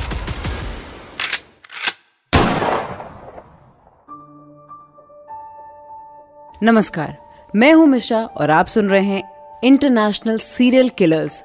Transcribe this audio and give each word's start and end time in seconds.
नमस्कार, 6.63 7.17
मैं 7.55 7.73
हूँ 7.73 7.87
मिशा 7.87 8.25
और 8.25 8.49
आप 8.49 8.65
सुन 8.65 8.89
रहे 8.89 9.05
हैं 9.05 9.59
इंटरनेशनल 9.63 10.37
सीरियल 10.37 10.89
किलर्स 10.89 11.43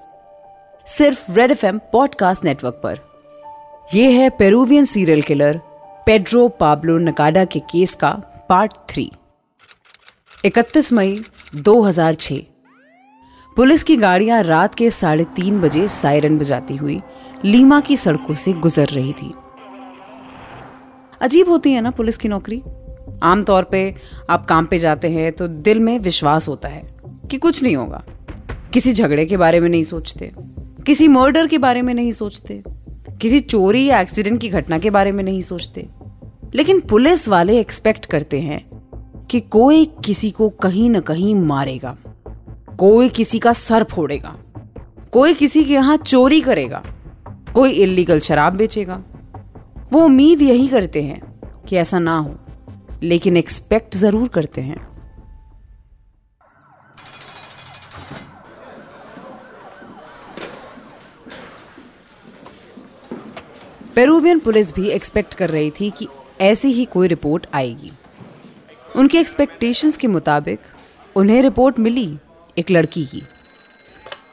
सिर्फ़ 0.87 1.33
रेड 1.33 1.51
एफ़ 1.51 1.67
पॉडकास्ट 1.67 2.45
नेटवर्क 2.45 2.75
पर। 2.75 2.99
यह 3.95 4.21
है 4.21 4.31
Peruvian 4.31 4.85
serial 4.85 5.23
killer 5.23 5.61
Pedro 6.07 6.49
Pablo 6.49 6.99
Nakada 6.99 7.45
के 7.45 7.61
केस 7.61 7.95
का 7.95 8.11
पार्ट 8.49 8.73
थ्री 8.89 9.13
31 10.45 10.93
मई 10.93 11.25
2006 11.57 12.56
पुलिस 13.57 13.83
की 13.83 13.97
गाड़ियाँ 13.97 14.43
रात 14.43 14.75
के 14.75 14.91
साढ़े 14.91 15.25
तीन 15.37 15.61
बजे 15.61 15.87
सायरन 15.89 16.37
बजाती 16.39 16.75
हुई 16.77 17.01
लीमा 17.45 17.81
की 17.81 17.97
सड़कों 17.97 18.35
से 18.35 18.53
गुजर 18.53 18.87
रही 18.87 19.13
थी। 19.13 19.33
अजीब 21.21 21.49
होती 21.49 21.73
है 21.73 21.81
ना 21.81 21.91
पुलिस 21.91 22.17
की 22.17 22.29
नौकरी? 22.29 22.61
आमतौर 23.23 23.63
पे 23.63 23.95
आप 24.31 24.45
काम 24.47 24.67
पे 24.67 24.79
जाते 24.79 25.11
हैं 25.11 25.33
तो 25.33 25.49
दिल 25.49 25.81
में 25.81 25.99
विश्वास 25.99 26.49
होता 26.49 26.69
है 26.69 26.83
कि 27.31 27.39
कुछ 27.39 27.63
नहीं 27.63 27.77
होगा। 27.77 28.03
किसी 28.73 28.93
झगड़े 28.93 29.27
के 29.27 29.37
बारे 29.37 29.61
में 29.61 29.69
नहीं 29.69 29.83
सोचते, 29.83 30.31
किसी 30.87 31.09
मर्डर 31.09 31.47
के 31.47 31.59
बारे 31.59 31.83
में 31.83 31.93
नहीं 31.95 32.13
सोचते, 32.13 32.63
किसी 33.21 33.41
चोरी 33.41 33.85
या 33.87 34.01
एक्सीडेंट 34.01 34.41
की 34.41 34.49
घटना 34.49 34.79
के 34.79 34.91
बारे 34.91 35.13
में 35.13 35.25
नहीं 35.25 35.41
सोचते। 35.43 35.89
लेकिन 36.55 36.81
पुलिस 36.81 37.29
वाले 37.29 37.59
एक्सपेक्ट 37.61 38.07
करते 38.07 38.41
हैं 38.41 38.65
कि 39.31 39.41
कोई 39.41 39.85
किसी 40.05 40.31
को 40.31 40.49
कहीं 40.49 40.91
ना 40.91 41.01
कहीं 41.01 41.35
मारेगा। 41.35 41.97
कोई 42.79 43.09
किसी 43.09 43.39
का 43.39 43.53
सर 43.53 43.85
फोड़ेगा। 43.85 44.35
कोई 45.13 45.35
किसी 45.35 45.65
के 45.65 45.73
यहाँ 45.73 45.97
चोरी 45.97 46.41
करेगा। 46.41 46.83
कोई 47.55 47.71
इलीगल 47.73 48.19
शराब 48.21 48.57
बेचेगा। 48.57 49.03
वो 49.93 50.03
उम्मीद 50.05 50.43
यही 50.43 50.67
करते 50.69 51.03
हैं 51.03 51.21
कि 51.69 51.77
ऐसा 51.77 51.99
ना 51.99 52.17
हो, 52.19 52.35
लेकिन 53.03 53.37
एक्सपेक्ट 53.37 53.97
ज़रूर 53.97 54.29
करते 54.29 54.61
हैं। 54.61 54.85
पेरूवियन 63.95 64.39
पुलिस 64.39 64.75
भी 64.75 64.89
एक्सपेक्ट 64.91 65.35
कर 65.35 65.51
रही 65.51 65.71
थी 65.71 65.91
कि 65.91 66.09
ऐसी 66.43 66.73
ही 66.73 66.85
कोई 66.85 67.09
रिपोर्ट 67.09 67.47
आएगी। 67.55 67.93
उनके 68.97 69.19
एक्सपेक्टेशंस 69.19 69.97
के 69.97 70.09
मुताबिक 70.09 70.61
उन्हें 71.17 71.43
रिपोर्ट 71.43 71.79
मिली। 71.79 72.07
एक 72.59 72.71
लड़की 72.71 73.05
की। 73.07 73.23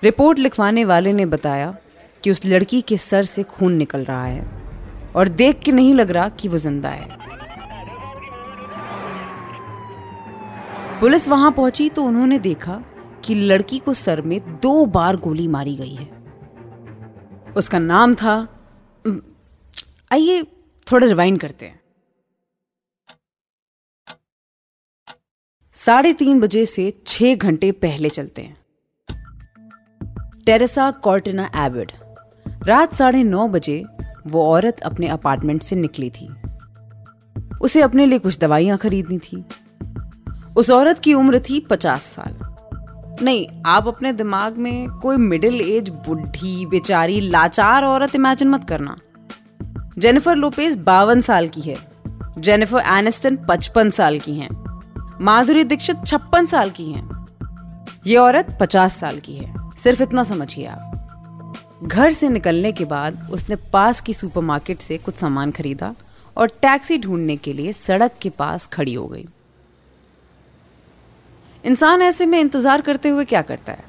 रिपोर्ट 0.03 0.39
लिखवाने 0.39 0.85
वाले 0.85 1.13
ने 1.13 1.25
बताया 1.25 1.73
कि 2.23 2.31
उस 2.31 2.45
लड़की 2.45 2.81
के 2.81 2.97
सर 2.97 3.23
से 3.23 3.43
खून 3.43 3.73
निकल 3.73 4.03
रहा 4.05 4.25
है 4.25 4.45
और 5.15 5.27
देख 5.27 5.59
के 5.59 5.71
नहीं 5.71 5.93
लग 5.93 6.11
रहा 6.11 6.29
कि 6.29 6.47
वो 6.47 6.57
ज़िंदा 6.57 6.89
है। 6.89 7.21
पुलिस 10.99 11.27
वहाँ 11.29 11.51
पहुँची 11.51 11.89
तो 11.89 12.03
उन्होंने 12.03 12.39
देखा 12.39 12.81
कि 13.25 13.35
लड़की 13.35 13.79
को 13.79 13.93
सर 13.93 14.21
में 14.21 14.39
दो 14.59 14.85
बार 14.87 15.15
गोली 15.17 15.47
मारी 15.47 15.75
गई 15.75 15.93
है। 15.93 16.09
उसका 17.53 17.79
नाम 17.79 18.13
था 18.15 18.35
आइए 20.11 20.41
थोड़ा 20.87 21.07
रिवाइंड 21.07 21.39
करते 21.39 21.65
हैं। 21.65 21.79
साढ़े 25.75 26.13
तीन 26.13 26.39
बजे 26.39 26.65
से 26.65 26.93
छह 27.07 27.35
घंटे 27.35 27.71
पहले 27.71 28.09
चलते 28.09 28.41
हैं। 28.41 28.57
टेरेसा 30.45 30.91
कॉर्टिना 30.91 31.51
एविड 31.55 31.91
रात 32.63 32.93
साढ़े 32.93 33.23
नौ 33.23 33.47
बजे 33.47 33.85
वो 34.27 34.47
औरत 34.47 34.79
अपने 34.79 35.07
अपार्टमेंट 35.07 35.63
से 35.63 35.75
निकली 35.75 36.09
थी। 36.09 36.35
उसे 37.61 37.81
अपने 37.81 38.05
लिए 38.05 38.19
कुछ 38.19 38.39
दवाइयाँ 38.39 38.77
खरीदनी 38.77 39.19
थी। 39.19 39.45
उस 40.57 40.69
औरत 40.69 40.99
की 40.99 41.13
उम्र 41.13 41.39
थी 41.39 41.59
पचास 41.59 42.03
साल। 42.03 42.55
नहीं, 43.25 43.47
आप 43.65 43.87
अपने 43.87 44.13
दिमाग 44.13 44.57
में 44.57 44.89
कोई 44.89 45.17
मिडिल 45.17 45.61
एज 45.61 45.89
बुढ़ी, 45.89 46.65
बेचारी, 46.65 47.19
लाचार 47.19 47.83
औरत 47.83 48.15
इमेजिन 48.15 48.47
मत 48.47 48.63
करना। 48.63 48.97
जेनिफर 49.97 50.35
लोपेज 50.35 50.77
बावन 50.77 51.21
साल 51.21 51.47
की 51.47 51.61
है। 51.61 51.75
जेनिफर 52.39 52.79
एनिस्टन 52.79 53.37
पचपन 53.49 53.89
साल 53.89 54.19
की 54.19 54.35
हैं। 54.35 54.62
माधुरी 55.23 55.63
दीक्षित 55.63 55.97
छप्पन 56.05 56.45
साल 56.45 56.69
की 56.69 56.91
हैं। 56.91 57.27
ये 58.07 58.17
औरत 58.17 58.57
पचास 58.61 58.95
साल 58.95 59.19
की 59.19 59.35
है। 59.35 59.53
सिर्फ़ 59.79 60.03
इतना 60.03 60.23
समझिए 60.23 60.65
आप। 60.65 61.79
घर 61.83 62.13
से 62.13 62.29
निकलने 62.29 62.71
के 62.71 62.85
बाद 62.85 63.29
उसने 63.31 63.55
पास 63.73 64.01
की 64.01 64.13
सुपरमार्केट 64.13 64.79
से 64.79 64.97
कुछ 64.97 65.15
सामान 65.15 65.51
खरीदा 65.51 65.95
और 66.37 66.47
टैक्सी 66.47 66.97
ढूँढने 66.97 67.35
के 67.35 67.53
लिए 67.53 67.73
सड़क 67.73 68.11
के 68.21 68.29
पास 68.29 68.67
खड़ी 68.67 68.93
हो 68.93 69.07
गई। 69.07 69.25
इंसान 71.65 72.01
ऐसे 72.01 72.25
में 72.25 72.39
इंतज़ार 72.39 72.81
करते 72.81 73.09
हुए 73.09 73.25
क्या 73.25 73.41
करता 73.41 73.71
है? 73.71 73.83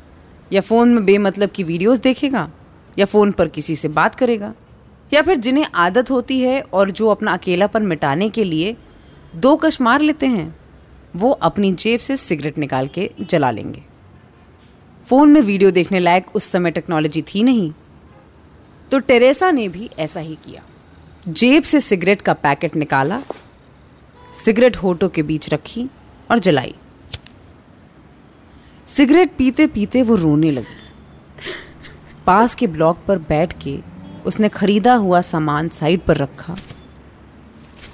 या 0.52 0.60
फ़ोन 0.60 0.94
में 0.94 1.04
बेमतलब 1.04 1.50
की 1.50 1.62
वीडियोस 1.62 1.98
देखेगा? 1.98 2.50
या 2.98 3.06
फ़ोन 3.06 3.32
पर 3.32 3.48
किसी 3.48 3.76
से 3.76 3.88
बात 3.88 4.14
करेगा? 4.14 4.54
या 5.12 5.22
फिर 5.22 5.36
जिन्हें 5.36 5.66
आदत 5.74 6.10
होती 6.10 6.40
है 6.40 6.60
और 6.62 6.90
जो 6.90 7.08
अपना 7.08 7.32
अकेलापन 7.32 7.82
मिटाने 7.82 8.30
के 8.30 8.44
लिए 8.44 8.76
दो 9.36 9.56
कश 9.56 9.80
मार 9.80 10.00
लेते 10.00 10.26
हैं? 10.26 10.63
वो 11.16 11.30
अपनी 11.30 11.72
जेब 11.72 12.00
से 12.00 12.16
सिगरेट 12.16 12.58
निकाल 12.58 12.86
के 12.86 13.10
जला 13.20 13.50
लेंगे। 13.50 13.82
फ़ोन 15.04 15.32
में 15.32 15.40
वीडियो 15.40 15.70
देखने 15.70 16.00
लायक 16.00 16.26
उस 16.36 16.44
समय 16.44 16.70
टेक्नोलॉजी 16.70 17.22
थी 17.22 17.42
नहीं। 17.42 17.72
तो 18.90 18.98
टेरेसा 18.98 19.50
ने 19.50 19.68
भी 19.68 19.90
ऐसा 19.98 20.20
ही 20.20 20.34
किया। 20.34 20.62
जेब 21.28 21.62
से 21.62 21.80
सिगरेट 21.80 22.20
का 22.20 22.32
पैकेट 22.32 22.76
निकाला, 22.76 23.20
सिगरेट 24.44 24.76
होठों 24.76 25.08
के 25.08 25.22
बीच 25.22 25.52
रखी 25.52 25.88
और 26.30 26.38
जलाई। 26.38 26.74
सिगरेट 28.86 29.36
पीते 29.36 29.66
पीते 29.66 30.02
वो 30.02 30.16
रोने 30.16 30.50
लगी। 30.50 30.82
पास 32.26 32.54
के 32.54 32.66
ब्लॉक 32.66 32.98
पर 33.08 33.18
बैठ 33.18 33.52
के 33.62 33.78
उसने 34.26 34.48
खरीदा 34.48 34.94
हुआ 34.94 35.20
सामान 35.20 35.68
साइड 35.68 36.00
पर 36.00 36.16
रखा 36.16 36.56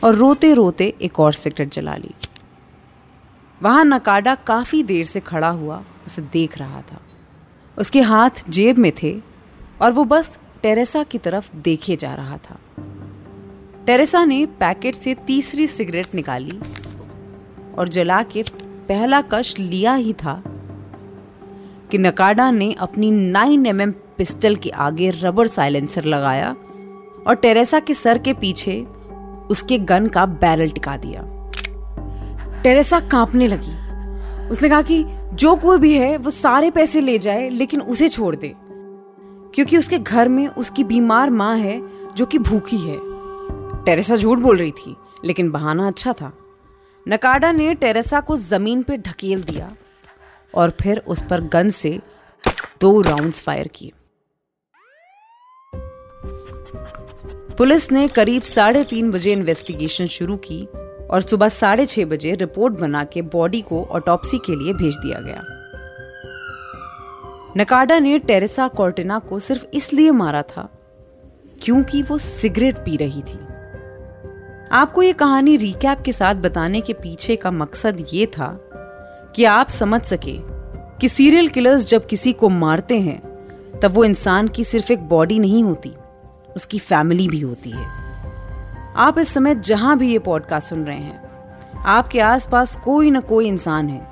और 0.04 0.14
रोते 0.14 0.54
रोते 0.54 0.94
एक 1.02 1.20
और 1.20 1.32
सिगरेट 1.32 1.72
जला 1.72 1.96
ली। 1.96 2.14
वहाँ 3.62 3.84
नकाडा 3.84 4.34
काफ़ी 4.34 4.82
देर 4.82 5.04
से 5.04 5.20
खड़ा 5.20 5.48
हुआ, 5.48 5.82
उसे 6.06 6.22
देख 6.22 6.58
रहा 6.58 6.80
था। 6.80 7.00
उसके 7.78 8.00
हाथ 8.00 8.30
जेब 8.48 8.78
में 8.78 8.92
थे 9.02 9.20
और 9.82 9.92
वो 9.92 10.04
बस 10.04 10.38
टेरेसा 10.62 11.02
की 11.02 11.18
तरफ़ 11.18 11.56
देखे 11.56 11.96
जा 11.96 12.14
रहा 12.14 12.36
था। 12.36 12.58
टेरेसा 13.86 14.24
ने 14.24 14.46
पैकेट 14.46 14.94
से 14.94 15.14
तीसरी 15.14 15.66
सिगरेट 15.66 16.14
निकाली 16.14 16.60
और 17.78 17.88
जला 17.88 18.22
के 18.22 18.44
पहला 18.88 19.20
कश 19.20 19.58
लिया 19.58 19.94
ही 19.94 20.12
था 20.12 20.42
कि 21.90 21.98
नकाडा 21.98 22.50
ने 22.50 22.72
अपनी 22.72 23.10
9 23.10 23.66
एम 23.66 23.90
mm 23.90 23.94
पिस्टल 24.18 24.56
के 24.56 24.70
आगे 24.70 25.10
रबर 25.10 25.46
साइलेंसर 25.46 26.04
लगाया 26.04 26.56
और 27.26 27.34
टेरेसा 27.34 27.80
के 27.80 27.94
सर 27.94 28.18
के 28.18 28.32
पीछे 28.32 28.86
उसके 29.50 29.78
गन 29.78 30.06
का 30.06 30.26
बैरल 30.26 30.70
टिका 30.70 30.96
दिया। 30.96 31.29
टेरेसा 32.64 33.00
कांपने 33.00 33.48
लगी। 33.48 33.90
उसने 34.50 34.68
कहा 34.68 34.82
कि 34.82 35.04
जो 35.32 35.56
कोई 35.56 35.78
भी 35.78 35.98
है, 35.98 36.16
वो 36.16 36.30
सारे 36.30 36.70
पैसे 36.70 37.00
ले 37.00 37.18
जाए, 37.18 37.48
लेकिन 37.48 37.80
उसे 37.80 38.08
छोड़ 38.08 38.36
दे। 38.36 38.54
क्योंकि 39.54 39.76
उसके 39.76 39.98
घर 39.98 40.28
में 40.28 40.48
उसकी 40.48 40.84
बीमार 40.84 41.30
माँ 41.30 41.56
है, 41.56 41.82
जो 42.14 42.26
कि 42.26 42.38
भूखी 42.38 42.76
है। 42.76 42.96
टेरेसा 43.84 44.16
झूठ 44.16 44.38
बोल 44.38 44.56
रही 44.56 44.70
थी, 44.70 44.96
लेकिन 45.24 45.50
बहाना 45.50 45.86
अच्छा 45.86 46.12
था। 46.12 46.32
नकाडा 47.08 47.52
ने 47.52 47.74
टेरेसा 47.74 48.20
को 48.20 48.36
ज़मीन 48.36 48.82
पर 48.82 48.96
ढकेल 48.96 49.42
दिया 49.42 49.76
और 50.54 50.72
फिर 50.82 50.98
उस 50.98 51.22
पर 51.22 51.40
गन 51.40 51.68
से 51.68 52.00
दो 52.80 53.00
राउंड्स 53.00 53.42
फायर 53.42 53.68
किए। 53.68 53.92
पुलिस 57.58 57.92
ने 57.92 58.08
करीब 58.08 58.42
साढ़े 58.42 58.84
तीन 58.84 59.10
बजे 59.10 59.32
इन्वेस्टिगेशन 59.32 60.06
शुरू 60.06 60.36
की 60.36 60.68
और 61.10 61.20
सुबह 61.20 61.48
साढ़े 61.48 61.86
छह 61.86 62.04
बजे 62.04 62.34
रिपोर्ट 62.34 62.74
बना 62.74 63.04
के 63.04 63.22
बॉडी 63.22 63.60
को 63.60 63.84
ऑटोप्सी 63.84 64.38
के 64.38 64.56
लिए 64.56 64.72
भेज 64.72 64.96
दिया 64.96 65.20
गया। 65.20 65.42
नकाडा 67.56 67.98
ने 67.98 68.18
टेरेसा 68.18 68.68
कॉर्टिना 68.68 69.18
को 69.18 69.38
सिर्फ़ 69.38 69.64
इसलिए 69.74 70.10
मारा 70.10 70.42
था 70.42 70.68
क्योंकि 71.62 72.02
वो 72.02 72.18
सिगरेट 72.18 72.76
पी 72.76 72.96
रही 72.96 73.22
थी। 73.22 73.38
आपको 74.72 75.02
ये 75.02 75.12
कहानी 75.12 75.56
रिकैप 75.56 76.00
के 76.00 76.12
साथ 76.12 76.34
बताने 76.34 76.80
के 76.80 76.92
पीछे 76.92 77.36
का 77.36 77.50
मकसद 77.50 78.04
ये 78.12 78.26
था 78.26 78.48
कि 79.36 79.44
आप 79.44 79.68
समझ 79.68 80.02
सके 80.02 80.36
कि 81.00 81.08
सीरियल 81.08 81.48
किलर्स 81.48 81.86
जब 81.86 82.06
किसी 82.06 82.32
को 82.32 82.48
मारते 82.48 83.00
हैं, 83.00 83.20
तब 83.80 83.90
वो 83.90 84.04
इंसान 84.04 84.48
की 84.48 84.64
सिर्फ़ 84.64 84.92
एक 84.92 84.98
बॉडी 84.98 85.38
नहीं 85.38 85.64
होती, 85.64 85.92
उसकी 86.56 86.78
फैमिली 86.78 87.28
भी 87.28 87.40
होती 87.40 87.70
है। 87.70 87.99
आप 88.96 89.18
इस 89.18 89.28
समय 89.28 89.54
जहाँ 89.54 89.98
भी 89.98 90.12
ये 90.12 90.18
पॉडकास्ट 90.18 90.68
सुन 90.68 90.84
रहे 90.84 90.98
हैं, 90.98 91.30
आपके 91.76 92.20
आसपास 92.20 92.76
कोई 92.76 93.10
ना 93.10 93.20
कोई 93.20 93.48
इंसान 93.48 93.88
है। 93.88 94.10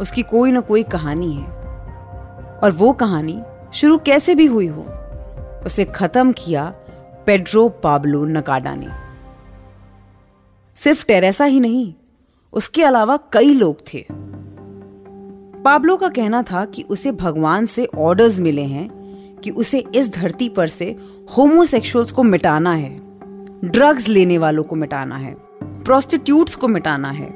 उसकी 0.00 0.22
कोई 0.22 0.52
ना 0.52 0.60
कोई 0.60 0.82
कहानी 0.82 1.32
है। 1.32 1.46
और 2.62 2.72
वो 2.72 2.92
कहानी 2.92 3.42
शुरू 3.74 3.98
कैसे 3.98 4.34
भी 4.34 4.46
हुई 4.46 4.66
हो, 4.66 4.86
उसे 5.66 5.84
खत्म 5.84 6.32
किया 6.32 6.74
पेड्रो 7.26 7.68
पाब्लो 7.68 8.24
नकाडा 8.24 8.74
ने। 8.74 8.88
सिर्फ़ 10.74 11.06
टेरेसा 11.06 11.44
ही 11.44 11.60
नहीं, 11.60 11.94
उसके 12.52 12.84
अलावा 12.84 13.18
कई 13.32 13.54
लोग 13.54 13.76
थे। 13.94 14.06
पाब्लो 15.62 15.96
का 15.96 16.08
कहना 16.08 16.42
था 16.42 16.64
कि 16.64 16.82
उसे 16.82 17.12
भगवान 17.12 17.66
से 17.66 17.88
ऑर्डर्स 17.98 18.40
मिले 18.40 18.62
हैं 18.62 19.04
कि 19.44 19.50
उसे 19.50 19.78
इस 19.78 20.14
धरती 20.14 20.48
पर 20.48 20.66
से 20.66 20.96
होमोसेक्सुअल्स 21.38 22.10
को 22.10 22.22
मिटाना 22.22 22.74
है। 22.74 23.13
ड्रग्स 23.64 24.08
लेने 24.08 24.36
वालों 24.38 24.62
को 24.62 24.76
मिटाना 24.76 25.16
है 25.16 25.34
प्रोस्टिट्यूट्स 25.84 26.54
को 26.54 26.68
मिटाना 26.68 27.10
है, 27.10 27.28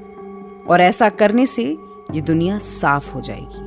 और 0.68 0.80
ऐसा 0.80 1.08
करने 1.10 1.46
से 1.46 1.64
ये 2.12 2.20
दुनिया 2.20 2.58
साफ़ 2.58 3.12
हो 3.12 3.20
जाएगी। 3.20 3.66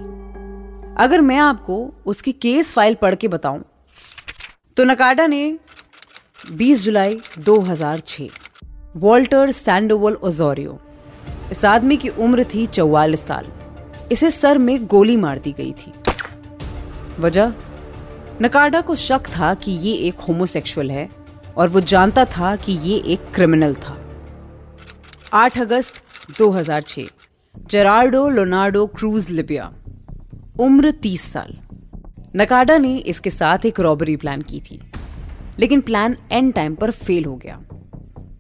अगर 0.98 1.22
मैं 1.22 1.38
आपको 1.38 1.78
उसकी 2.06 2.32
केस 2.32 2.74
फ़ाइल 2.74 2.96
पढ़ 2.96 3.16
के 3.16 3.28
बताऊँ 3.28 3.64
तो 4.78 4.84
नकाडा 4.84 5.26
ने 5.28 5.58
20 6.54 6.84
जुलाई 6.84 7.20
2006 7.40 8.30
वॉल्टर 8.96 9.52
सैंडोवल 9.52 10.14
ओजोरियो, 10.14 10.78
इस 11.52 11.64
आदमी 11.66 11.98
की 11.98 12.10
उम्र 12.10 12.44
थी 12.46 12.66
चौवालीस 12.68 13.26
साल। 13.28 13.48
इसे 14.12 14.32
सर 14.32 14.58
में 14.58 14.86
गोली 14.88 15.18
मार 15.18 15.40
दी 15.40 15.52
गई 15.52 15.72
थी। 15.72 15.94
वजह? 17.20 17.54
नकाडा 18.42 18.82
को 18.82 18.96
शक 18.98 19.28
था 19.30 19.54
कि 19.54 19.72
ये 19.72 19.94
एक 20.08 20.20
होमोसेक्सुअल 20.20 20.92
है। 20.92 21.10
और 21.58 21.70
वो 21.70 21.80
जानता 21.80 22.26
था 22.28 22.56
कि 22.56 22.74
ये 22.74 22.98
एक 23.06 23.32
क्रिमिनल 23.36 23.74
था। 23.76 23.98
8 25.34 25.58
अगस्त 25.58 26.02
2006 26.38 27.10
जेरार्डो 27.70 28.28
लोनार्डो 28.30 28.86
क्रूज 28.88 29.30
लिबिया, 29.30 29.72
उम्र 30.60 30.92
30 30.92 31.32
साल। 31.34 31.58
नकाडा 32.36 32.78
ने 32.78 32.96
इसके 32.98 33.30
साथ 33.30 33.66
एक 33.66 33.80
रॉबरी 33.80 34.16
प्लान 34.16 34.42
की 34.42 34.60
थी, 34.60 34.80
लेकिन 35.60 35.82
प्लान 35.82 36.16
एंड 36.32 36.54
टाइम 36.54 36.76
पर 36.76 36.92
फेल 36.92 37.26
हो 37.26 37.36
गया। 37.36 37.60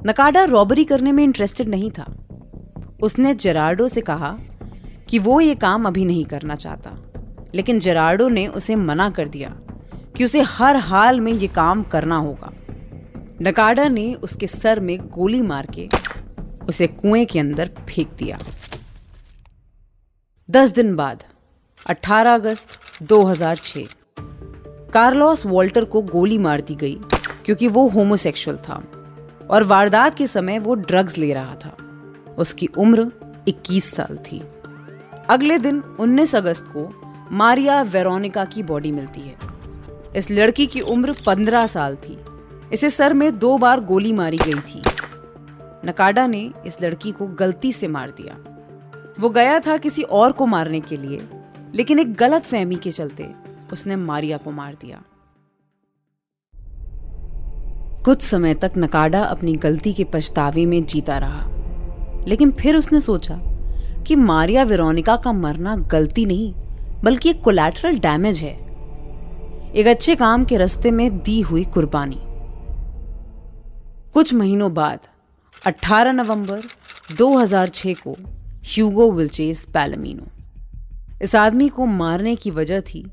नकाडा 0.07 0.43
रॉबरी 0.43 0.83
करने 0.83 1.11
में 1.11 1.23
इंटरेस्टेड 1.23 1.69
नहीं 1.69 1.91
था। 1.91 2.05
उसने 3.03 3.33
जेरार्डो 3.33 3.87
से 3.87 4.01
कहा 4.01 4.35
कि 5.09 5.19
वो 5.19 5.39
ये 5.41 5.55
काम 5.55 5.87
अभी 5.87 6.05
नहीं 6.05 6.25
करना 6.25 6.55
चाहता, 6.55 6.97
लेकिन 7.55 7.79
जेरार्डो 7.79 8.29
ने 8.29 8.47
उसे 8.47 8.75
मना 8.75 9.09
कर 9.09 9.27
दिया 9.27 9.49
कि 10.17 10.25
उसे 10.25 10.41
हर 10.41 10.75
हाल 10.75 11.19
में 11.21 11.31
ये 11.31 11.47
काम 11.47 11.83
करना 11.83 12.17
होगा। 12.17 12.51
नकाडा 13.41 13.87
ने 13.87 14.13
उसके 14.13 14.47
सर 14.47 14.79
में 14.79 14.99
गोली 14.99 15.41
मार 15.41 15.67
के 15.79 15.89
उसे 16.69 16.87
कुएँ 16.87 17.25
के 17.25 17.39
अंदर 17.39 17.71
फेंक 17.89 18.09
दिया। 18.13 18.39
दस 20.49 20.69
दिन 20.69 20.95
बाद 20.95 21.23
18 21.89 22.33
अगस्त 22.33 22.67
2006 23.03 23.87
कार्लोस 24.93 25.45
वॉल्टर 25.45 25.85
को 25.85 26.01
गोली 26.01 26.37
मार 26.37 26.61
दी 26.61 26.75
गई 26.75 26.99
क्योंकि 27.45 27.67
वो 27.67 27.87
होमोसेक्सुअल 27.87 28.57
था 28.57 28.83
और 29.49 29.63
वारदात 29.63 30.17
के 30.17 30.27
समय 30.27 30.59
वो 30.59 30.73
ड्रग्स 30.73 31.17
ले 31.17 31.33
रहा 31.33 31.55
था। 31.55 31.77
उसकी 32.37 32.65
उम्र 32.77 33.11
21 33.47 33.95
साल 33.95 34.17
थी। 34.17 34.43
अगले 35.29 35.57
दिन 35.57 35.83
19 35.99 36.35
अगस्त 36.35 36.65
को 36.67 37.01
मारिया 37.31 37.81
वेरोनिका 37.81 38.45
की 38.45 38.63
बॉडी 38.63 38.91
मिलती 38.91 39.21
है। 39.21 39.35
इस 40.15 40.31
लड़की 40.31 40.67
की 40.67 40.79
उम्र 40.79 41.15
15 41.25 41.67
साल 41.67 41.95
थी। 41.95 42.19
इसे 42.73 42.89
सर 42.89 43.13
में 43.13 43.37
दो 43.39 43.57
बार 43.57 43.79
गोली 43.79 44.13
मारी 44.13 44.37
गई 44.37 44.53
थी। 44.53 44.81
नकाडा 45.85 46.25
ने 46.27 46.49
इस 46.67 46.81
लड़की 46.81 47.11
को 47.11 47.27
गलती 47.27 47.71
से 47.71 47.87
मार 47.87 48.09
दिया। 48.11 48.37
वो 49.19 49.29
गया 49.29 49.59
था 49.59 49.77
किसी 49.77 50.01
और 50.01 50.31
को 50.31 50.45
मारने 50.45 50.79
के 50.79 50.97
लिए, 50.97 51.21
लेकिन 51.75 51.99
एक 51.99 52.13
गलत 52.13 52.43
फहमी 52.43 52.75
के 52.75 52.91
चलते 52.91 53.29
उसने 53.73 53.95
मारिया 53.95 54.37
को 54.37 54.51
मार 54.51 54.75
दिया। 54.81 55.01
कुछ 58.05 58.21
समय 58.21 58.53
तक 58.53 58.71
नकाडा 58.77 59.23
अपनी 59.23 59.53
गलती 59.53 59.93
के 59.93 60.03
पछतावे 60.03 60.65
में 60.65 60.83
जीता 60.85 61.17
रहा, 61.17 61.45
लेकिन 62.27 62.51
फिर 62.51 62.75
उसने 62.75 62.99
सोचा 62.99 63.39
कि 64.07 64.15
मारिया 64.15 64.63
वेरोनिका 64.63 65.15
का 65.15 65.31
मरना 65.33 65.75
गलती 65.75 66.25
नहीं, 66.25 66.53
बल्कि 67.03 67.29
एक 67.29 67.41
कोलैटरल 67.41 67.99
डैमेज 67.99 68.41
है। 68.43 68.57
एक 69.71 69.87
अच्छे 69.87 70.15
काम 70.15 70.45
के 70.45 70.57
रास्ते 70.57 70.91
में 70.91 71.17
दी 71.17 71.41
हुई 71.41 71.63
कुर्बानी। 71.65 72.21
कुछ 74.13 74.33
महीनों 74.33 74.73
बाद 74.73 74.99
18 75.67 76.11
नवंबर 76.11 76.61
2006 77.17 77.93
को 77.93 78.17
ह्यूगो 78.63 79.11
विल्चेस 79.11 79.65
पैलमिनो। 79.65 80.23
इस 81.21 81.35
आदमी 81.35 81.69
को 81.69 81.85
मारने 81.85 82.35
की 82.35 82.51
वजह 82.51 82.81
थी 82.81 83.11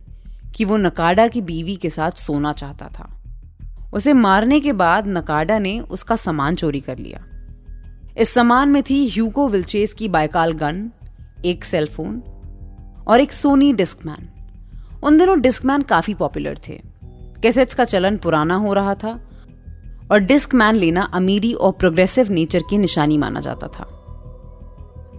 कि 0.54 0.64
वो 0.64 0.76
नकाडा 0.76 1.28
की 1.28 1.40
बीवी 1.40 1.76
के 1.76 1.90
साथ 1.90 2.10
सोना 2.10 2.52
चाहता 2.52 2.88
था। 2.88 3.22
उसे 3.92 4.12
मारने 4.12 4.60
के 4.60 4.72
बाद 4.72 5.06
नकाडा 5.06 5.58
ने 5.58 5.80
उसका 5.80 6.16
सामान 6.16 6.54
चोरी 6.54 6.80
कर 6.80 6.98
लिया। 6.98 7.24
इस 8.18 8.30
सामान 8.30 8.68
में 8.68 8.82
थी 8.82 9.08
ह्यूगो 9.08 9.48
विल्चेस 9.48 9.92
की 9.92 10.08
बाइकाल 10.08 10.52
गन, 10.52 10.90
एक 11.44 11.64
सेलफोन 11.64 12.22
और 13.08 13.20
एक 13.20 13.32
सोनी 13.32 13.72
डिस्कमैन। 13.72 14.28
उन 15.02 15.18
दिनों 15.18 15.40
डिस्कमैन 15.40 15.82
काफ़ी 15.82 16.14
पॉपुलर 16.14 16.58
थे। 16.68 16.82
कैसेट्स 17.42 17.74
का 17.74 17.84
चलन 17.84 18.16
पुराना 18.16 18.54
हो 18.54 18.72
रहा 18.72 18.94
था 18.94 19.27
और 20.10 20.18
डिस्कमैन 20.18 20.74
लेना 20.74 21.02
अमीरी 21.02 21.52
और 21.52 21.72
प्रोग्रेसिव 21.72 22.32
नेचर 22.32 22.62
की 22.70 22.78
निशानी 22.78 23.18
माना 23.18 23.40
जाता 23.40 23.66
था। 23.66 23.84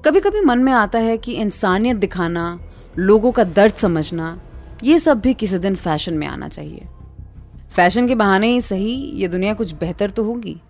कभी 0.05 0.19
कभी 0.19 0.41
मन 0.41 0.59
में 0.59 0.73
आता 0.73 0.99
है 0.99 1.17
कि 1.17 1.33
इंसानियत 1.33 1.97
दिखाना, 1.97 2.59
लोगों 2.97 3.31
का 3.31 3.43
दर्द 3.43 3.73
समझना, 3.73 4.41
ये 4.83 4.99
सब 4.99 5.19
भी 5.19 5.33
किसी 5.33 5.57
दिन 5.57 5.75
फ़ैशन 5.75 6.13
में 6.13 6.27
आना 6.27 6.47
चाहिए। 6.47 6.85
फ़ैशन 7.71 8.07
के 8.07 8.15
बहाने 8.15 8.47
ही 8.47 8.61
सही, 8.61 8.95
ये 8.95 9.27
दुनिया 9.27 9.53
कुछ 9.53 9.73
बेहतर 9.73 10.09
तो 10.09 10.23
होगी। 10.23 10.61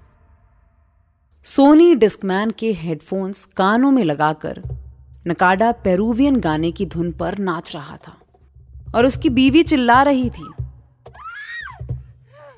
सोनी 1.43 1.95
डिस्कमैन 1.95 2.49
के 2.49 2.73
हेडफोन्स 2.73 3.45
कानों 3.45 3.91
में 3.91 4.03
लगाकर 4.03 4.63
नकाडा 5.27 5.71
पेरूवियन 5.71 6.35
गाने 6.35 6.71
की 6.71 6.85
धुन 6.85 7.11
पर 7.11 7.37
नाच 7.37 7.75
रहा 7.75 7.97
था। 8.07 8.17
और 8.95 9.05
उसकी 9.05 9.29
बीवी 9.29 9.63
चिल्ला 9.63 10.01
रही 10.01 10.29
थी। 10.29 10.53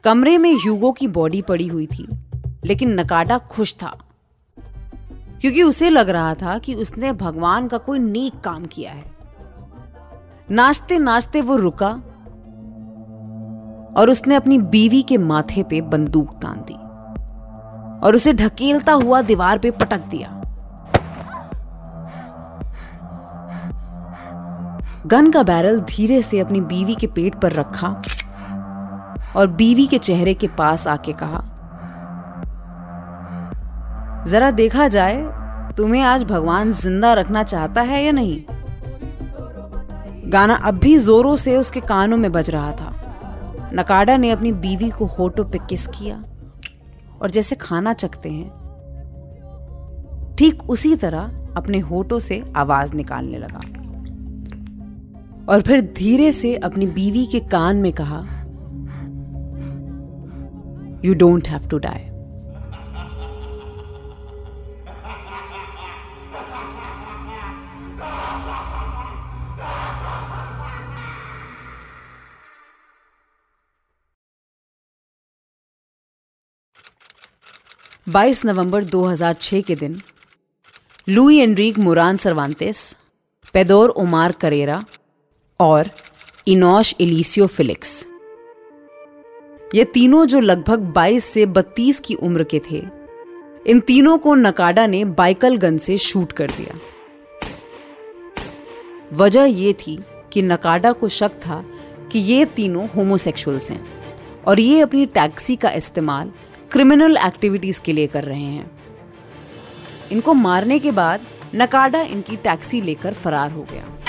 कमरे 0.03 0.37
में 0.37 0.53
ह्यूगो 0.53 0.91
की 0.91 1.07
बॉडी 1.07 1.41
पड़ी 1.41 1.67
हुई 1.67 1.85
थी, 1.85 2.07
लेकिन 2.65 2.99
नकाडा 2.99 3.37
खुश 3.37 3.73
था, 3.73 3.95
क्योंकि 5.41 5.63
उसे 5.63 5.89
लग 5.89 6.09
रहा 6.09 6.33
था 6.33 6.57
कि 6.57 6.73
उसने 6.75 7.11
भगवान 7.13 7.67
का 7.67 7.77
कोई 7.77 7.99
नेक 7.99 8.39
काम 8.39 8.65
किया 8.65 8.91
है। 8.91 9.03
नाचते 10.51 10.97
नाचते 10.97 11.41
वो 11.41 11.55
रुका 11.55 11.89
और 13.97 14.09
उसने 14.09 14.35
अपनी 14.35 14.57
बीवी 14.57 15.01
के 15.01 15.17
माथे 15.17 15.63
पे 15.63 15.81
बंदूक 15.81 16.33
तान 16.41 16.63
दी 16.67 16.73
और 18.05 18.15
उसे 18.15 18.33
ढकेलता 18.33 18.93
हुआ 18.93 19.21
दीवार 19.21 19.57
पे 19.57 19.71
पटक 19.71 20.05
दिया। 20.05 20.37
गन 25.07 25.31
का 25.31 25.43
बैरल 25.43 25.79
धीरे 25.79 26.21
से 26.21 26.39
अपनी 26.39 26.61
बीवी 26.61 26.95
के 26.95 27.07
पेट 27.07 27.35
पर 27.35 27.51
रखा 27.51 28.01
और 29.35 29.47
बीवी 29.47 29.87
के 29.87 29.97
चेहरे 29.97 30.33
के 30.33 30.47
पास 30.47 30.87
आके 30.87 31.13
कहा, 31.13 31.43
जरा 34.27 34.51
देखा 34.51 34.87
जाए, 34.87 35.21
तुम्हें 35.77 36.01
आज 36.01 36.23
भगवान 36.23 36.71
ज़िंदा 36.71 37.13
रखना 37.13 37.43
चाहता 37.43 37.81
है 37.81 38.03
या 38.03 38.11
नहीं? 38.11 38.43
गाना 40.31 40.55
अब 40.55 40.77
भी 40.77 40.97
जोरों 40.97 41.35
से 41.35 41.55
उसके 41.57 41.79
कानों 41.79 42.17
में 42.17 42.31
बज 42.31 42.49
रहा 42.49 42.71
था। 42.71 42.93
नकाडा 43.73 44.17
ने 44.17 44.29
अपनी 44.31 44.51
बीवी 44.51 44.89
को 44.89 45.05
होठों 45.05 45.45
पे 45.45 45.59
किस 45.69 45.87
किया 45.87 46.23
और 47.21 47.31
जैसे 47.31 47.55
खाना 47.55 47.93
चखते 47.93 48.29
हैं, 48.29 48.49
ठीक 50.37 50.69
उसी 50.69 50.95
तरह 50.95 51.53
अपने 51.57 51.79
होठों 51.79 52.19
से 52.19 52.41
आवाज़ 52.55 52.93
निकालने 52.93 53.37
लगा। 53.37 53.61
और 55.49 55.61
फिर 55.61 55.81
धीरे 55.97 56.31
से 56.31 56.55
अपनी 56.55 56.85
बीवी 56.87 57.25
के 57.25 57.39
कान 57.39 57.77
में 57.77 57.91
कहा 57.93 58.23
you 61.05 61.13
don't 61.13 61.47
have 61.47 61.67
to 61.69 61.77
die 61.77 62.07
बाईस 78.09 78.43
नवंबर 78.45 78.83
2006 78.83 79.61
के 79.63 79.75
दिन, 79.75 80.01
Luis 81.09 81.37
Enrique 81.39 81.77
Moran 81.77 82.15
Cervantes, 82.15 82.97
Pedro 83.53 83.89
Omar 83.89 84.31
Carrera 84.31 84.83
और 85.59 85.89
इनोश 86.47 86.93
एलिसियो 87.01 87.47
फिलिक्स। 87.47 88.05
ये 89.75 89.83
तीनों 89.83 90.25
जो 90.25 90.39
लगभग 90.39 90.79
22 90.79 91.25
से 91.25 91.45
32 91.45 91.99
की 91.99 92.13
उम्र 92.13 92.43
के 92.43 92.61
थे, 92.71 92.83
इन 93.67 93.79
तीनों 93.79 94.17
को 94.17 94.35
नकाडा 94.35 94.85
ने 94.85 95.05
बाइकल 95.05 95.57
गन 95.57 95.77
से 95.77 95.97
शूट 95.97 96.31
कर 96.31 96.49
दिया। 96.49 96.79
वजह 99.13 99.43
यह 99.43 99.73
थी 99.73 99.99
कि 100.33 100.41
नकाडा 100.41 100.91
को 100.91 101.07
शक 101.07 101.31
था 101.31 101.65
कि 102.11 102.19
ये 102.19 102.45
तीनों 102.45 102.87
होमोसेक्सुअल्स 102.87 103.71
हैं 103.71 103.87
और 104.47 104.59
ये 104.59 104.81
अपनी 104.81 105.05
टैक्सी 105.05 105.55
का 105.55 105.71
इस्तेमाल 105.71 106.31
क्रिमिनल 106.71 107.17
एक्टिविटीज़ 107.17 107.81
के 107.81 107.93
लिए 107.93 108.07
कर 108.07 108.23
रहे 108.23 108.43
हैं। 108.43 108.71
इनको 110.11 110.33
मारने 110.33 110.79
के 110.79 110.91
बाद 110.91 111.21
नकाडा 111.55 112.01
इनकी 112.01 112.37
टैक्सी 112.37 112.81
लेकर 112.81 113.13
फरार 113.13 113.51
हो 113.51 113.67
गया। 113.71 114.00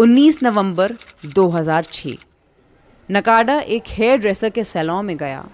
उन्नीस 0.00 0.38
नवंबर 0.42 0.92
2006 1.34 2.12
नकाडा 3.08 3.58
एक 3.68 3.82
हेयर 3.88 4.18
ड्रेसर 4.18 4.50
के 4.50 4.62
सैलॉन 4.64 5.04
में 5.04 5.16
गया। 5.16 5.44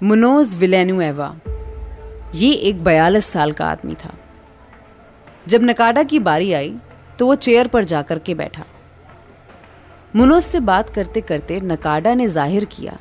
मुनोज 0.00 0.54
विलेनुएवा। 0.56 1.28
ये 2.34 2.52
एक 2.52 2.82
बयालीस 2.84 3.26
साल 3.26 3.52
का 3.52 3.66
आदमी 3.66 3.94
था। 3.94 4.14
जब 5.48 5.62
नकाडा 5.62 6.02
की 6.02 6.18
बारी 6.18 6.52
आई 6.52 6.74
तो 7.18 7.26
वो 7.26 7.34
चेयर 7.34 7.68
पर 7.68 7.84
जाकर 7.84 8.18
के 8.18 8.34
बैठा। 8.34 8.64
मुनोज 10.16 10.42
से 10.42 10.60
बात 10.62 10.90
करते 10.90 11.20
करते 11.20 11.60
नकाडा 11.60 12.14
ने 12.14 12.26
ज़ाहिर 12.28 12.64
किया 12.64 12.98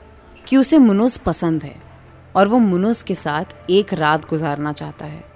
कि 0.48 0.58
उसे 0.58 0.78
मुनोज 0.78 1.18
पसंद 1.18 1.64
है 1.64 1.76
और 2.36 2.48
वो 2.48 2.60
मुनोज 2.60 3.04
के 3.04 3.16
साथ 3.16 3.70
एक 3.70 3.94
रात 3.94 4.30
गुजारना 4.30 4.74
चाहता 4.74 5.06
है। 5.06 5.29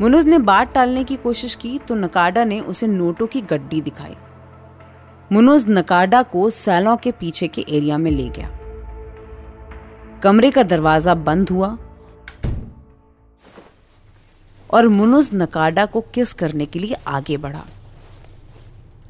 मुनोज 0.00 0.26
ने 0.26 0.38
बात 0.38 0.72
टालने 0.72 1.02
की 1.04 1.16
कोशिश 1.16 1.54
की 1.54 1.78
तो 1.78 1.94
नकाडा 1.94 2.44
ने 2.44 2.58
उसे 2.60 2.86
नोटों 2.86 3.26
की 3.26 3.40
गड्डी 3.40 3.80
दिखाई। 3.80 4.14
मनोज 5.32 5.64
नकाडा 5.68 6.22
को 6.22 6.48
सैलों 6.50 6.96
के 6.96 7.10
पीछे 7.12 7.48
के 7.48 7.64
एरिया 7.68 7.98
में 7.98 8.10
ले 8.10 8.28
गया। 8.28 8.48
कमरे 10.22 10.50
का 10.50 10.62
दरवाज़ा 10.62 11.14
बंद 11.14 11.50
हुआ 11.50 11.76
और 14.70 14.88
मुनुज 14.88 15.30
नकाडा 15.34 15.86
को 15.86 16.00
किस 16.14 16.32
करने 16.32 16.66
के 16.66 16.78
लिए 16.78 16.96
आगे 17.06 17.36
बढ़ा। 17.36 17.64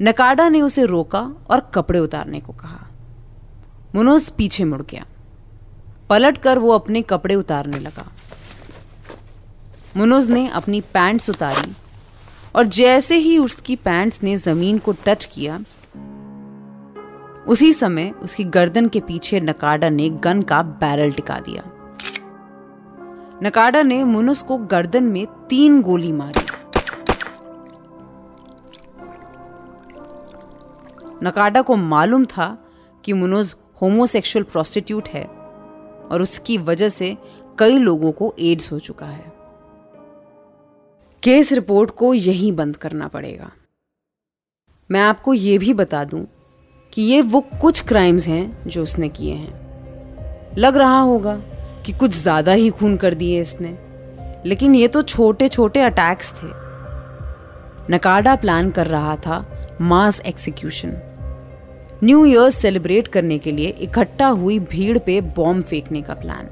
नकाडा 0.01 0.47
ने 0.49 0.61
उसे 0.61 0.85
रोका 0.85 1.21
और 1.49 1.59
कपड़े 1.75 1.99
उतारने 1.99 2.39
को 2.39 2.53
कहा। 2.53 2.85
मुनुज 3.95 4.29
पीछे 4.29 4.63
मुड़ 4.63 4.81
गया। 4.81 5.05
पलट 6.09 6.37
कर 6.37 6.59
वो 6.59 6.71
अपने 6.71 7.01
कपड़े 7.01 7.35
उतारने 7.35 7.79
लगा। 7.79 8.05
मुनुज 9.97 10.29
ने 10.29 10.47
अपनी 10.47 10.81
पैंट्स 10.81 11.29
उतारी 11.29 11.73
और 12.55 12.65
जैसे 12.65 13.15
ही 13.15 13.37
उसकी 13.37 13.75
पैंट्स 13.75 14.23
ने 14.23 14.35
ज़मीन 14.35 14.77
को 14.77 14.91
टच 15.05 15.25
किया, 15.25 15.59
उसी 17.47 17.71
समय 17.71 18.09
उसकी 18.23 18.43
गर्दन 18.43 18.87
के 18.87 18.99
पीछे 18.99 19.39
नकाडा 19.39 19.89
ने 19.89 20.09
गन 20.09 20.41
का 20.41 20.61
बैरल 20.63 21.11
टिका 21.11 21.39
दिया। 21.39 21.63
नकाडा 23.43 23.81
ने 23.81 24.03
मुनुस 24.03 24.41
को 24.41 24.57
गर्दन 24.57 25.03
में 25.03 25.25
तीन 25.49 25.81
गोली 25.81 26.11
मारी। 26.11 26.45
नकाडा 31.23 31.61
को 31.61 31.75
मालूम 31.75 32.25
था 32.25 32.57
कि 33.03 33.13
मुनुज 33.13 33.55
होमोसेक्सुअल 33.81 34.43
प्रोस्टिट्यूट 34.43 35.07
है 35.07 35.23
और 35.23 36.21
उसकी 36.21 36.57
वजह 36.57 36.89
से 36.89 37.17
कई 37.59 37.77
लोगों 37.77 38.11
को 38.11 38.33
एड्स 38.39 38.71
हो 38.71 38.79
चुका 38.79 39.05
है। 39.05 39.34
केस 41.25 41.51
रिपोर्ट 41.53 41.91
को 41.91 42.13
यहीं 42.13 42.51
बंद 42.51 42.75
करना 42.75 43.07
पड़ेगा। 43.07 43.49
मैं 44.89 45.01
आपको 45.01 45.33
ये 45.33 45.57
भी 45.57 45.73
बता 45.73 46.03
दूँ 46.03 46.25
कि 46.93 47.01
ये 47.01 47.21
वो 47.23 47.41
कुछ 47.61 47.81
क्राइम्स 47.87 48.27
हैं 48.27 48.67
जो 48.67 48.83
उसने 48.83 49.09
किए 49.09 49.33
हैं। 49.33 50.53
लग 50.57 50.77
रहा 50.77 50.99
होगा 50.99 51.35
कि 51.85 51.93
कुछ 51.93 52.11
ज़्यादा 52.11 52.53
ही 52.53 52.69
खून 52.69 52.95
कर 52.97 53.13
दिए 53.13 53.41
इसने, 53.41 53.75
लेकिन 54.45 54.75
ये 54.75 54.87
तो 54.87 55.01
छोटे 55.03 55.47
छोटे 55.47 55.81
अटैक्स 55.81 56.31
थे। 56.33 56.51
नकाडा 57.91 58.35
प्लान 58.35 58.71
कर 58.71 58.87
रहा 58.87 59.15
था 59.17 59.43
mass 59.81 60.21
execution 60.25 60.95
new 62.03 62.25
year 62.25 62.49
celebrate 62.51 63.07
करने 63.07 63.39
के 63.39 63.51
लिए 63.51 63.75
इकट्ठा 63.81 64.27
हुई 64.27 64.59
भीड़ 64.61 64.97
पे 64.99 65.21
बॉम्ब 65.35 65.63
फेंकने 65.63 66.01
का 66.01 66.13
प्लान 66.15 66.49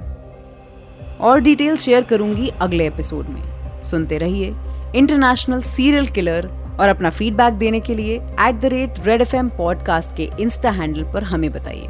और 1.21 1.39
डिटेल 1.41 1.75
शेयर 1.77 2.03
करूँगी 2.03 2.51
अगले 2.61 2.87
एपिसोड 2.87 3.27
में। 3.27 3.52
सुनते 3.83 4.17
रहिए 4.17 4.53
इंटरनेशनल 4.95 5.61
सीरियल 5.61 6.07
किलर 6.07 6.47
और 6.79 6.89
अपना 6.89 7.09
फीडबैक 7.09 7.53
देने 7.53 7.79
के 7.79 7.95
लिए 7.95 8.15
at 8.15 8.59
the 8.61 8.65
rate 8.65 9.05
Red 9.05 9.21
F 9.21 9.35
M 9.35 9.49
podcast 9.49 10.15
के 10.15 10.29
इंस्टा 10.39 10.71
हैंडल 10.71 11.03
पर 11.13 11.23
हमें 11.23 11.51
बताइए। 11.51 11.87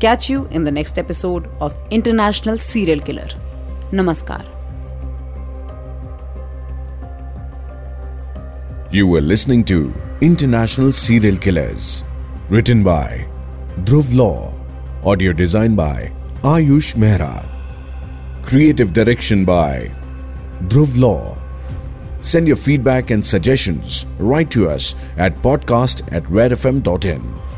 Catch 0.00 0.30
you 0.30 0.46
in 0.52 0.64
the 0.64 0.68
next 0.68 0.98
episode 0.98 1.46
of 1.62 1.82
international 1.92 2.56
serial 2.58 3.00
killer 3.00 3.34
नमस्कार। 3.94 4.44
You 8.94 9.14
are 9.16 9.22
listening 9.22 9.64
to 9.64 9.80
international 10.22 10.90
serial 10.92 11.36
killers 11.36 12.02
written 12.52 12.82
by 12.84 13.24
Dhruv 13.80 14.12
Law 14.12 14.32
audio 15.10 15.32
design 15.32 15.76
by 15.76 16.10
Ayush 16.46 16.96
Mehra 16.96 17.32
creative 18.48 18.92
direction 18.92 19.44
by 19.44 19.90
Dhruv 20.68 20.98
Law. 20.98 21.38
Send 22.20 22.46
your 22.46 22.56
feedback 22.56 23.10
and 23.10 23.24
suggestions 23.24 24.04
right 24.18 24.50
to 24.50 24.68
us 24.68 24.94
at 25.16 25.34
podcast 25.42 26.12
at 26.12 26.22
redfm.in. 26.24 27.49